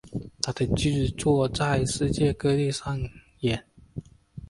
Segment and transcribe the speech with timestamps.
[0.41, 2.99] 他的剧作在世界各地上
[3.41, 3.63] 演。